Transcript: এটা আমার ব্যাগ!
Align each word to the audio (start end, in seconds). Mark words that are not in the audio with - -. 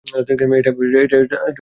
এটা 0.05 0.33
আমার 0.45 0.59
ব্যাগ! 0.65 1.41